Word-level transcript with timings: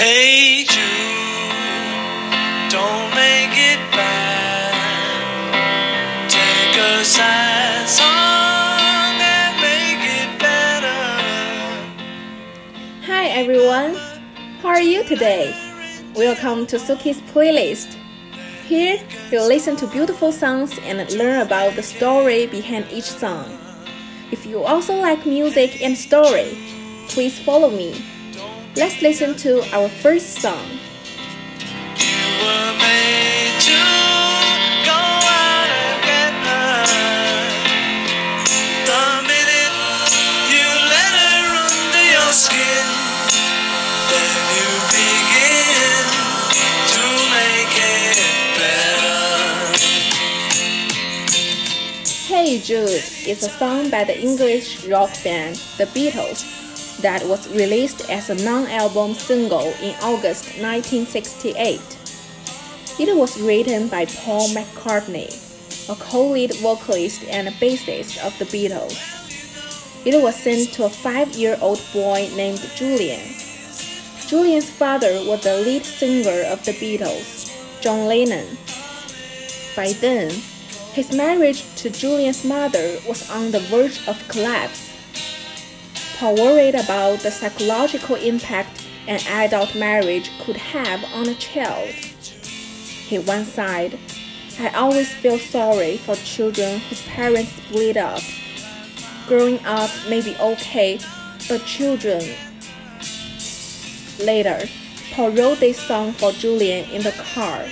Hey 0.00 0.64
Jude, 0.64 0.80
don't 2.70 3.12
make 3.14 3.52
it 3.52 3.76
bad. 3.92 4.72
Take 6.30 6.74
a 6.80 7.04
sad 7.04 7.86
song 7.86 9.20
and 9.20 9.60
make 9.60 10.00
it 10.00 10.40
better. 10.40 11.04
Hi 13.04 13.26
everyone, 13.26 13.94
how 14.62 14.70
are 14.70 14.80
you 14.80 15.04
today? 15.04 15.54
Welcome 16.16 16.66
to 16.68 16.76
Suki's 16.78 17.20
playlist. 17.34 17.94
Here, 18.64 18.98
you'll 19.30 19.48
listen 19.48 19.76
to 19.76 19.86
beautiful 19.86 20.32
songs 20.32 20.78
and 20.84 21.12
learn 21.12 21.42
about 21.42 21.74
the 21.76 21.82
story 21.82 22.46
behind 22.46 22.86
each 22.90 23.04
song. 23.04 23.44
If 24.32 24.46
you 24.46 24.64
also 24.64 24.94
like 24.98 25.26
music 25.26 25.82
and 25.82 25.94
story, 25.94 26.56
please 27.08 27.38
follow 27.38 27.68
me. 27.68 28.02
Let's 28.76 29.02
listen 29.02 29.34
to 29.38 29.62
our 29.74 29.88
first 29.88 30.40
song. 30.40 30.64
Hey 52.28 52.60
Jude 52.60 52.88
is 53.26 53.42
a 53.42 53.48
song 53.48 53.90
by 53.90 54.04
the 54.04 54.16
English 54.16 54.86
rock 54.86 55.10
band 55.24 55.56
The 55.76 55.86
Beatles 55.86 56.69
that 56.98 57.24
was 57.26 57.48
released 57.48 58.10
as 58.10 58.30
a 58.30 58.44
non-album 58.44 59.14
single 59.14 59.72
in 59.82 59.94
August 60.02 60.46
1968. 60.60 61.80
It 62.98 63.16
was 63.16 63.40
written 63.40 63.88
by 63.88 64.04
Paul 64.06 64.48
McCartney, 64.50 65.30
a 65.88 65.94
co-lead 65.94 66.54
vocalist 66.56 67.24
and 67.24 67.48
bassist 67.60 68.18
of 68.24 68.38
the 68.38 68.44
Beatles. 68.44 68.98
It 70.04 70.22
was 70.22 70.36
sent 70.36 70.72
to 70.74 70.84
a 70.84 70.90
five-year-old 70.90 71.82
boy 71.92 72.30
named 72.34 72.60
Julian. 72.74 73.20
Julian's 74.26 74.70
father 74.70 75.12
was 75.26 75.42
the 75.42 75.56
lead 75.58 75.84
singer 75.84 76.44
of 76.48 76.64
the 76.64 76.72
Beatles, 76.72 77.50
John 77.80 78.06
Lennon. 78.06 78.56
By 79.74 79.92
then, 80.00 80.30
his 80.92 81.12
marriage 81.12 81.64
to 81.76 81.90
Julian's 81.90 82.44
mother 82.44 82.98
was 83.08 83.30
on 83.30 83.50
the 83.50 83.60
verge 83.60 84.06
of 84.08 84.26
collapse. 84.28 84.90
Paul 86.16 86.34
worried 86.34 86.74
about 86.74 87.20
the 87.20 87.30
psychological 87.30 88.16
impact 88.16 88.86
an 89.08 89.20
adult 89.28 89.74
marriage 89.74 90.30
could 90.40 90.56
have 90.56 91.02
on 91.14 91.28
a 91.28 91.34
child. 91.34 91.90
He 91.90 93.18
once 93.18 93.48
said, 93.48 93.98
I 94.58 94.68
always 94.70 95.12
feel 95.12 95.38
sorry 95.38 95.96
for 95.96 96.14
children 96.16 96.80
whose 96.80 97.02
parents 97.02 97.50
split 97.50 97.96
up. 97.96 98.20
Growing 99.26 99.58
up 99.64 99.90
may 100.08 100.20
be 100.20 100.36
okay, 100.36 101.00
but 101.48 101.64
children. 101.64 102.22
Later, 104.20 104.68
Paul 105.12 105.30
wrote 105.30 105.60
this 105.60 105.80
song 105.80 106.12
for 106.12 106.30
Julian 106.32 106.88
in 106.90 107.02
the 107.02 107.12
car. 107.34 107.64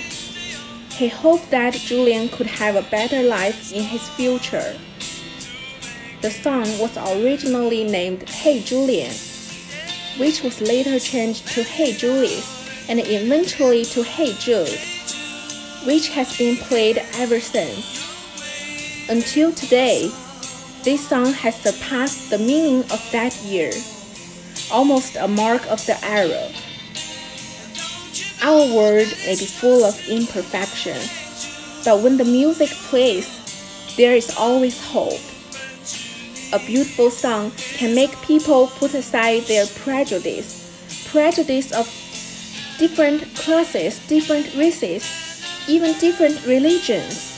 He 0.91 1.07
hoped 1.07 1.51
that 1.51 1.73
Julian 1.73 2.27
could 2.29 2.47
have 2.47 2.75
a 2.75 2.89
better 2.89 3.21
life 3.21 3.71
in 3.71 3.83
his 3.83 4.07
future. 4.09 4.75
The 6.21 6.31
song 6.31 6.67
was 6.79 6.97
originally 6.97 7.85
named 7.85 8.27
Hey 8.27 8.59
Julian, 8.61 9.15
which 10.17 10.43
was 10.43 10.59
later 10.59 10.99
changed 10.99 11.47
to 11.53 11.63
Hey 11.63 11.93
Julius 11.93 12.89
and 12.89 12.99
eventually 12.99 13.85
to 13.85 14.03
Hey 14.03 14.33
Jude, 14.33 14.77
which 15.87 16.09
has 16.09 16.37
been 16.37 16.57
played 16.57 16.97
ever 17.13 17.39
since. 17.39 18.03
Until 19.09 19.53
today, 19.53 20.11
this 20.83 21.07
song 21.07 21.31
has 21.31 21.55
surpassed 21.55 22.29
the 22.29 22.37
meaning 22.37 22.81
of 22.91 22.99
that 23.13 23.33
year, 23.43 23.71
almost 24.73 25.15
a 25.15 25.27
mark 25.29 25.65
of 25.71 25.79
the 25.85 25.97
era. 26.03 26.51
Our 28.43 28.75
world 28.75 29.07
may 29.25 29.39
be 29.39 29.47
full 29.47 29.85
of 29.85 29.95
imperfections, 30.09 31.07
but 31.85 32.03
when 32.03 32.17
the 32.17 32.25
music 32.25 32.71
plays, 32.91 33.95
there 33.95 34.17
is 34.17 34.35
always 34.35 34.83
hope. 34.83 35.21
A 36.51 36.57
beautiful 36.57 37.11
song 37.11 37.51
can 37.77 37.93
make 37.93 38.09
people 38.23 38.67
put 38.67 38.95
aside 38.95 39.43
their 39.43 39.67
prejudice, 39.67 41.05
prejudice 41.11 41.71
of 41.71 41.85
different 42.79 43.21
classes, 43.35 43.99
different 44.07 44.55
races, 44.55 45.05
even 45.67 45.93
different 45.99 46.43
religions. 46.47 47.35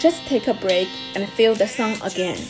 Just 0.00 0.24
take 0.26 0.48
a 0.48 0.54
break 0.54 0.88
and 1.14 1.28
feel 1.28 1.54
the 1.54 1.68
song 1.68 2.00
again. 2.02 2.40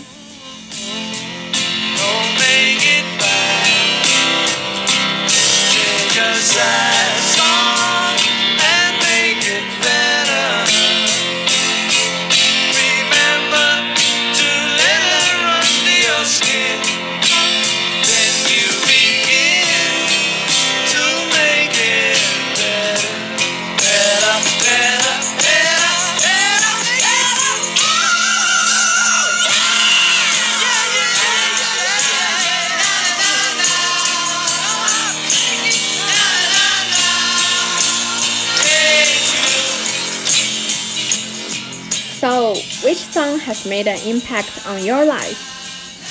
So, 42.20 42.52
which 42.84 42.98
song 42.98 43.38
has 43.38 43.64
made 43.64 43.88
an 43.88 43.98
impact 44.06 44.66
on 44.66 44.84
your 44.84 45.06
life? 45.06 45.40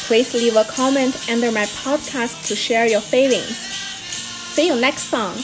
Please 0.08 0.34
leave 0.34 0.56
a 0.56 0.64
comment 0.64 1.30
under 1.30 1.52
my 1.52 1.66
podcast 1.86 2.48
to 2.48 2.56
share 2.56 2.88
your 2.88 3.00
feelings. 3.00 3.56
See 4.56 4.66
you 4.66 4.82
next 4.82 5.04
song. 5.04 5.38